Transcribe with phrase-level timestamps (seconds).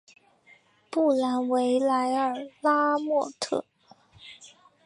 [0.89, 3.63] 布兰维莱尔拉莫特。